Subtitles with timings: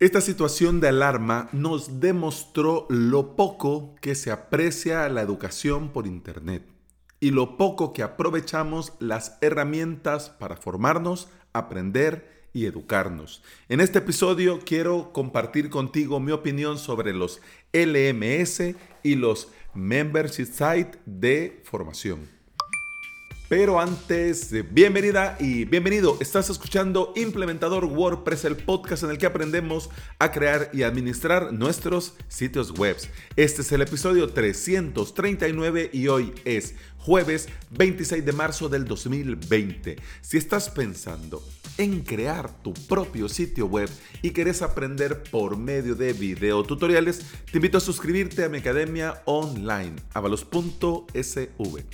[0.00, 6.66] Esta situación de alarma nos demostró lo poco que se aprecia la educación por Internet
[7.20, 13.44] y lo poco que aprovechamos las herramientas para formarnos, aprender y educarnos.
[13.68, 17.40] En este episodio quiero compartir contigo mi opinión sobre los
[17.72, 18.74] LMS
[19.04, 22.33] y los Membership Site de formación.
[23.46, 26.16] Pero antes, bienvenida y bienvenido.
[26.18, 32.14] Estás escuchando Implementador WordPress, el podcast en el que aprendemos a crear y administrar nuestros
[32.28, 32.96] sitios web.
[33.36, 39.96] Este es el episodio 339 y hoy es jueves 26 de marzo del 2020.
[40.22, 43.90] Si estás pensando en crear tu propio sitio web
[44.22, 47.20] y querés aprender por medio de videotutoriales,
[47.52, 51.84] te invito a suscribirte a mi academia online, avalos.sv.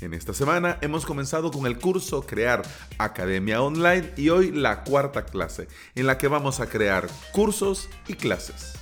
[0.00, 2.62] En esta semana hemos comenzado con el curso Crear
[2.96, 8.14] Academia Online y hoy la cuarta clase, en la que vamos a crear cursos y
[8.14, 8.78] clases.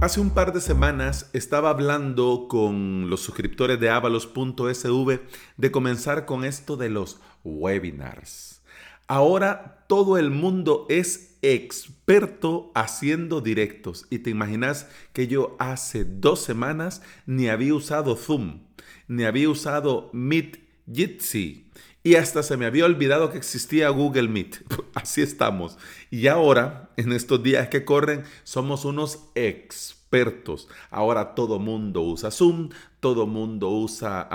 [0.00, 5.20] Hace un par de semanas estaba hablando con los suscriptores de avalos.sv
[5.58, 8.62] de comenzar con esto de los webinars.
[9.06, 14.06] Ahora todo el mundo es experto haciendo directos.
[14.10, 18.64] Y te imaginas que yo hace dos semanas ni había usado Zoom,
[19.08, 20.58] ni había usado Meet
[20.92, 21.70] Jitsi
[22.06, 24.58] y hasta se me había olvidado que existía Google Meet.
[24.94, 25.76] Así estamos.
[26.08, 30.68] Y ahora, en estos días que corren, somos unos expertos.
[30.90, 32.68] Ahora todo mundo usa Zoom,
[33.00, 34.28] todo mundo usa,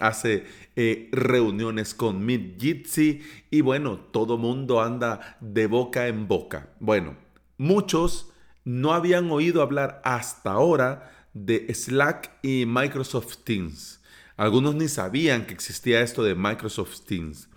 [0.00, 0.44] hace
[0.76, 6.74] eh, reuniones con Meet Jitsi y bueno, todo mundo anda de boca en boca.
[6.78, 7.16] Bueno,
[7.56, 8.28] muchos
[8.64, 14.03] no habían oído hablar hasta ahora de Slack y Microsoft Teams.
[14.36, 17.48] Algunos ni sabían que existía esto de Microsoft Teams.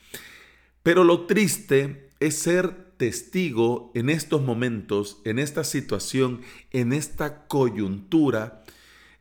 [0.84, 8.64] Pero lo triste es ser testigo en estos momentos, en esta situación, en esta coyuntura,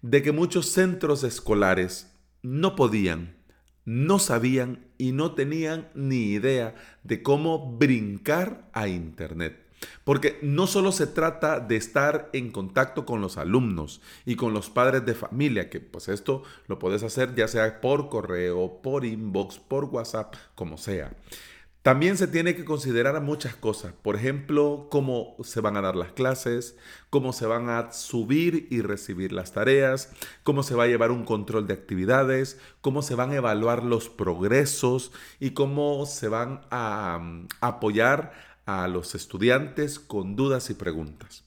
[0.03, 2.13] de que muchos centros escolares
[2.43, 3.37] no podían,
[3.85, 9.66] no sabían y no tenían ni idea de cómo brincar a Internet.
[10.05, 14.71] Porque no solo se trata de estar en contacto con los alumnos y con los
[14.71, 19.59] padres de familia, que pues esto lo puedes hacer ya sea por correo, por inbox,
[19.59, 21.13] por WhatsApp, como sea.
[21.87, 26.11] También se tiene que considerar muchas cosas, por ejemplo, cómo se van a dar las
[26.11, 26.77] clases,
[27.11, 30.11] cómo se van a subir y recibir las tareas,
[30.43, 34.09] cómo se va a llevar un control de actividades, cómo se van a evaluar los
[34.09, 38.33] progresos y cómo se van a mm, apoyar
[38.67, 41.45] a los estudiantes con dudas y preguntas.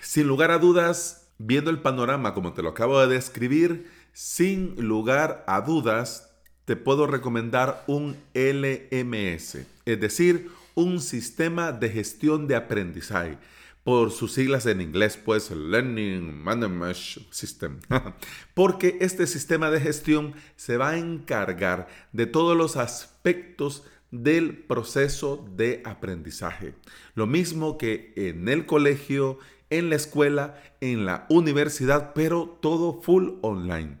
[0.00, 5.44] sin lugar a dudas, viendo el panorama como te lo acabo de describir, sin lugar
[5.46, 6.30] a dudas,
[6.66, 13.38] te puedo recomendar un LMS, es decir, un sistema de gestión de aprendizaje.
[13.82, 16.96] Por sus siglas en inglés, pues Learning Management
[17.30, 17.78] System.
[18.54, 25.48] Porque este sistema de gestión se va a encargar de todos los aspectos del proceso
[25.56, 26.74] de aprendizaje.
[27.14, 29.38] Lo mismo que en el colegio,
[29.70, 33.98] en la escuela, en la universidad, pero todo full online.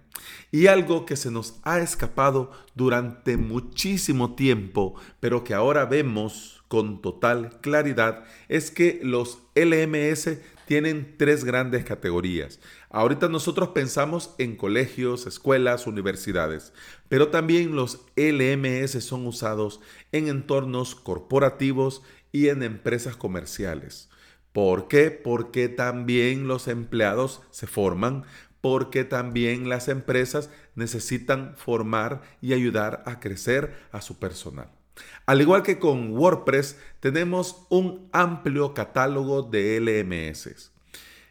[0.50, 7.02] Y algo que se nos ha escapado durante muchísimo tiempo, pero que ahora vemos con
[7.02, 12.60] total claridad, es que los LMS tienen tres grandes categorías.
[12.96, 16.72] Ahorita nosotros pensamos en colegios, escuelas, universidades,
[17.10, 19.80] pero también los LMS son usados
[20.12, 22.00] en entornos corporativos
[22.32, 24.08] y en empresas comerciales.
[24.54, 25.10] ¿Por qué?
[25.10, 28.24] Porque también los empleados se forman
[28.62, 34.70] porque también las empresas necesitan formar y ayudar a crecer a su personal.
[35.26, 40.72] Al igual que con WordPress, tenemos un amplio catálogo de LMS.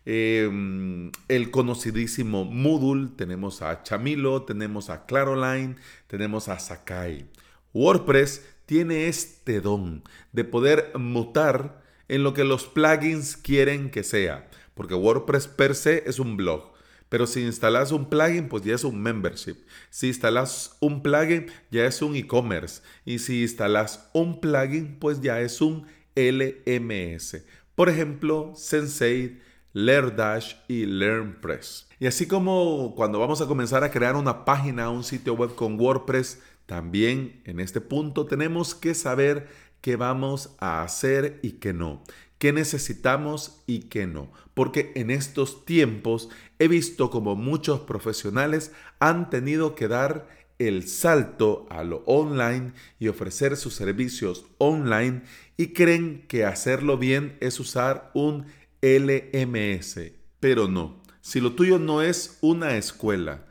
[0.06, 5.76] Em, el conocidísimo Moodle, tenemos a Chamilo, tenemos a Claroline,
[6.08, 7.26] tenemos a Sakai.
[7.74, 14.48] WordPress tiene este don de poder mutar en lo que los plugins quieren que sea,
[14.76, 16.76] porque WordPress per se es un blog.
[17.10, 19.56] Pero si instalas un plugin, pues ya es un membership.
[19.90, 22.82] Si instalas un plugin, ya es un e-commerce.
[23.06, 25.86] Y si instalas un plugin, pues ya es un
[26.16, 27.44] LMS.
[27.76, 29.40] Por ejemplo, Sensei,
[29.76, 31.88] LearnDash y LearnPress.
[32.00, 35.80] Y así como cuando vamos a comenzar a crear una página, un sitio web con
[35.80, 39.48] WordPress, también en este punto tenemos que saber
[39.82, 42.02] qué vamos a hacer y qué no
[42.38, 44.32] qué necesitamos y qué no.
[44.54, 46.30] Porque en estos tiempos
[46.60, 53.10] he visto como muchos profesionales han tenido que dar el salto a lo online y
[53.10, 55.24] ofrecer sus servicios online
[55.58, 58.46] y creen que hacerlo bien es usar un
[58.86, 61.02] LMS, pero no.
[61.20, 63.44] Si lo tuyo no es una escuela,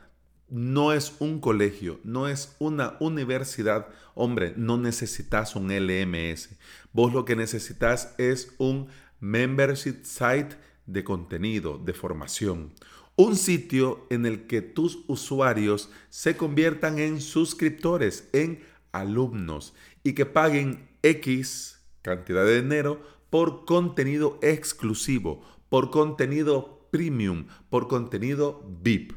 [0.47, 6.51] no es un colegio, no es una universidad, hombre, no necesitas un LMS.
[6.93, 8.87] Vos lo que necesitas es un
[9.19, 10.55] membership site
[10.85, 12.71] de contenido, de formación.
[13.17, 20.25] Un sitio en el que tus usuarios se conviertan en suscriptores, en alumnos y que
[20.25, 23.01] paguen X cantidad de dinero
[23.35, 29.11] por contenido exclusivo, por contenido premium, por contenido VIP.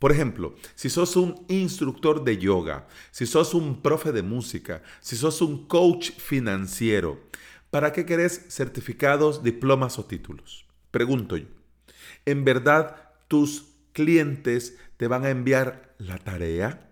[0.00, 5.14] Por ejemplo, si sos un instructor de yoga, si sos un profe de música, si
[5.14, 7.20] sos un coach financiero,
[7.70, 10.66] ¿para qué querés certificados, diplomas o títulos?
[10.90, 11.46] Pregunto yo.
[12.24, 16.89] ¿En verdad tus clientes te van a enviar la tarea?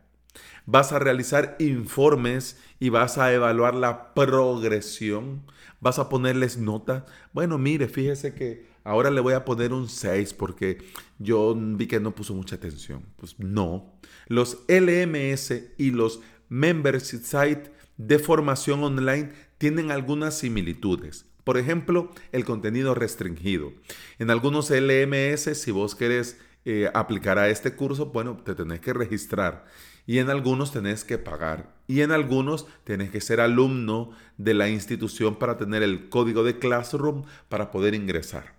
[0.66, 5.42] ¿Vas a realizar informes y vas a evaluar la progresión?
[5.80, 7.06] ¿Vas a ponerles nota?
[7.32, 10.78] Bueno, mire, fíjese que ahora le voy a poner un 6 porque
[11.18, 13.04] yo vi que no puso mucha atención.
[13.16, 13.94] Pues no.
[14.26, 21.26] Los LMS y los Membership Site de formación online tienen algunas similitudes.
[21.44, 23.72] Por ejemplo, el contenido restringido.
[24.18, 28.92] En algunos LMS, si vos querés eh, aplicar a este curso, bueno, te tenés que
[28.92, 29.64] registrar.
[30.08, 31.76] Y en algunos tenés que pagar.
[31.86, 36.58] Y en algunos tenés que ser alumno de la institución para tener el código de
[36.58, 38.54] Classroom para poder ingresar.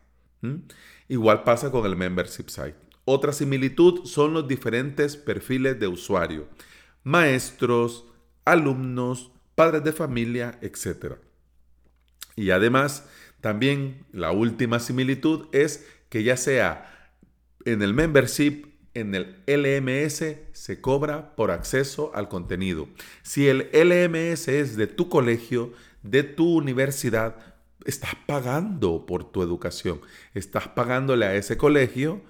[1.07, 2.75] Igual pasa con el membership site.
[3.04, 6.48] Otra similitud son los diferentes perfiles de usuario.
[7.04, 8.06] Maestros,
[8.46, 11.16] alumnos, padres de familia, etc.
[12.36, 13.10] Y además,
[13.42, 17.12] también la última similitud es que ya sea
[17.66, 18.69] en el membership,
[19.00, 22.88] en el LMS, se cobra por acceso al contenido.
[23.24, 25.74] Si el LMS es de tu colegio,
[26.04, 27.38] de tu universidad,
[27.86, 30.01] estás pagando por tu educación,
[30.34, 32.22] estás pagándole a ese colegio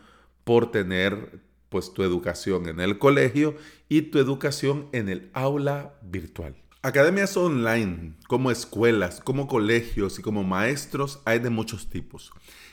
[0.44, 3.56] por tener pues tu educación en el colegio
[3.88, 6.56] y tu educación en el aula virtual.
[6.82, 12.32] Academias online, como escuelas, como colegios y como maestros, hay de muchos tipos.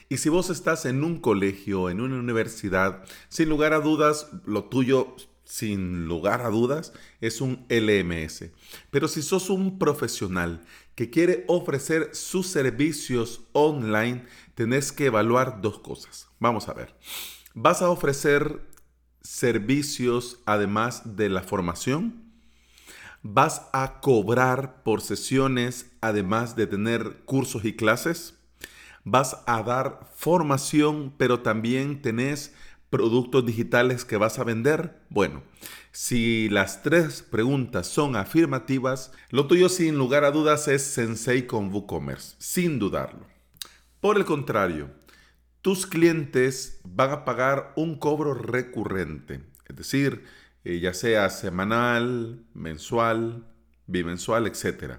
[0.08, 4.66] Y si vos estás en un colegio, en una universidad, sin lugar a dudas, lo
[4.66, 8.52] tuyo sin lugar a dudas, es un LMS.
[8.92, 10.64] Pero si sos un profesional
[10.94, 14.24] que quiere ofrecer sus servicios online,
[14.54, 16.28] tenés que evaluar dos cosas.
[16.38, 16.94] Vamos a ver.
[17.54, 18.60] ¿Vas a ofrecer
[19.20, 22.25] servicios además de la formación?
[23.28, 28.38] ¿Vas a cobrar por sesiones además de tener cursos y clases?
[29.02, 32.54] ¿Vas a dar formación pero también tenés
[32.88, 35.00] productos digitales que vas a vender?
[35.08, 35.42] Bueno,
[35.90, 41.74] si las tres preguntas son afirmativas, lo tuyo sin lugar a dudas es Sensei con
[41.74, 43.26] WooCommerce, sin dudarlo.
[43.98, 44.88] Por el contrario,
[45.62, 50.24] tus clientes van a pagar un cobro recurrente, es decir,
[50.66, 53.46] eh, ya sea semanal, mensual,
[53.86, 54.94] bimensual, etc.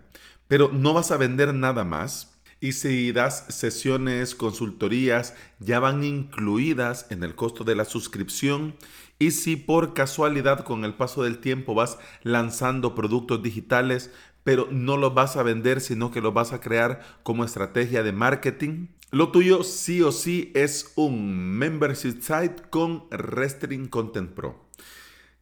[0.48, 7.06] Pero no vas a vender nada más y si das sesiones, consultorías, ya van incluidas
[7.10, 8.76] en el costo de la suscripción.
[9.20, 14.10] Y si por casualidad con el paso del tiempo vas lanzando productos digitales,
[14.46, 18.14] pero no los vas a vender, sino que los vas a crear como estrategia de
[18.14, 24.67] marketing, lo tuyo sí o sí es un membership site con Restring Content Pro.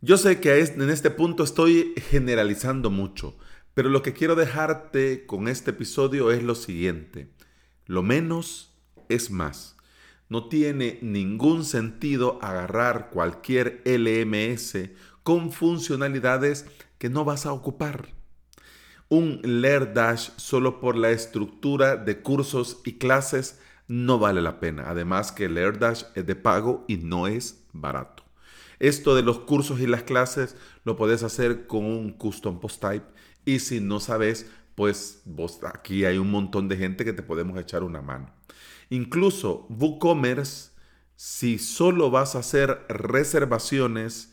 [0.01, 3.35] Yo sé que en este punto estoy generalizando mucho,
[3.73, 7.29] pero lo que quiero dejarte con este episodio es lo siguiente.
[7.85, 8.75] Lo menos
[9.09, 9.77] es más.
[10.27, 14.89] No tiene ningún sentido agarrar cualquier LMS
[15.23, 16.65] con funcionalidades
[16.97, 18.09] que no vas a ocupar.
[19.07, 24.85] Un LearnDash solo por la estructura de cursos y clases no vale la pena.
[24.87, 28.24] Además que LearnDash es de pago y no es barato.
[28.85, 33.07] Esto de los cursos y las clases lo puedes hacer con un custom post type
[33.43, 37.59] y si no sabes, pues vos, aquí hay un montón de gente que te podemos
[37.59, 38.29] echar una mano.
[38.91, 40.69] Incluso WooCommerce,
[41.15, 44.31] si solo vas a hacer reservaciones,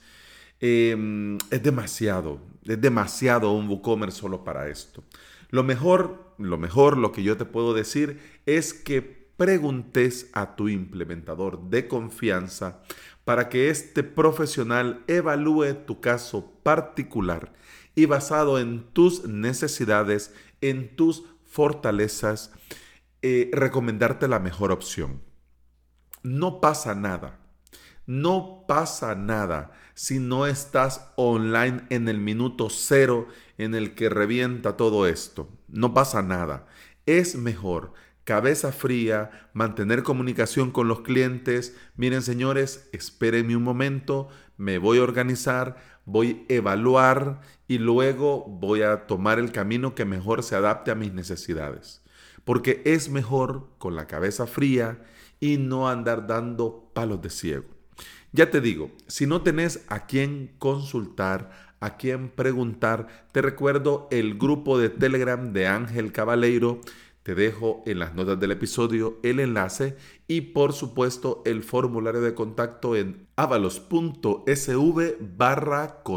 [0.61, 5.03] em, es demasiado, es demasiado un WooCommerce solo para esto.
[5.49, 10.69] Lo mejor, lo mejor, lo que yo te puedo decir es que preguntes a tu
[10.69, 12.83] implementador de confianza
[13.25, 17.53] para que este profesional evalúe tu caso particular
[17.95, 22.53] y basado en tus necesidades, en tus fortalezas,
[23.21, 25.23] eh, recomendarte la mejor opción.
[26.23, 27.39] No pasa nada.
[28.07, 34.77] No pasa nada si no estás online en el minuto cero en el que revienta
[34.77, 35.49] todo esto.
[35.69, 36.67] No pasa nada.
[37.07, 37.93] Es mejor
[38.25, 41.77] cabeza fría, mantener comunicación con los clientes.
[41.97, 48.83] Miren señores, espérenme un momento, me voy a organizar, voy a evaluar y luego voy
[48.83, 52.03] a tomar el camino que mejor se adapte a mis necesidades.
[52.45, 55.03] Porque es mejor con la cabeza fría
[55.41, 57.65] y no andar dando palos de ciego.
[58.33, 61.51] Ya te digo, si no tenés a quién consultar,
[61.81, 66.81] a quién preguntar, te recuerdo el grupo de Telegram de Ángel Cabaleiro
[67.23, 72.35] te dejo en las notas del episodio el enlace y por supuesto el formulario de
[72.35, 76.03] contacto en avalos.sv barra.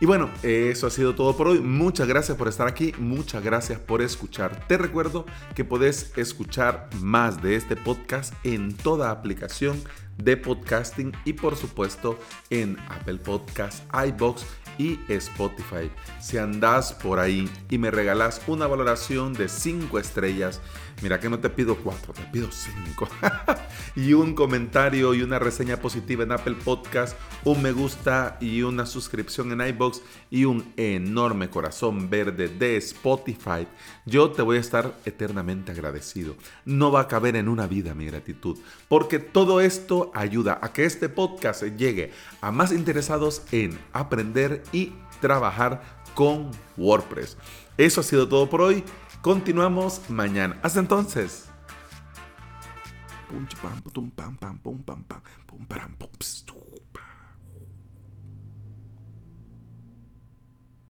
[0.00, 1.60] Y bueno, eso ha sido todo por hoy.
[1.60, 4.66] Muchas gracias por estar aquí, muchas gracias por escuchar.
[4.66, 5.24] Te recuerdo
[5.54, 9.80] que podés escuchar más de este podcast en toda aplicación
[10.18, 12.18] de podcasting y por supuesto
[12.50, 14.44] en Apple Podcasts, iBox
[14.78, 15.90] y Spotify.
[16.20, 20.60] Si andas por ahí y me regalas una valoración de 5 estrellas,
[21.02, 23.08] mira que no te pido 4, te pido 5.
[23.96, 28.86] y un comentario y una reseña positiva en Apple Podcast, un me gusta y una
[28.86, 33.66] suscripción en iBox y un enorme corazón verde de Spotify.
[34.06, 36.36] Yo te voy a estar eternamente agradecido.
[36.64, 40.84] No va a caber en una vida mi gratitud, porque todo esto ayuda a que
[40.84, 45.82] este podcast llegue a más interesados en aprender y trabajar
[46.14, 47.36] con WordPress.
[47.76, 48.84] Eso ha sido todo por hoy.
[49.22, 50.58] Continuamos mañana.
[50.62, 51.46] Hasta entonces.
[53.62, 55.96] pam, pam, pam, pam, pam,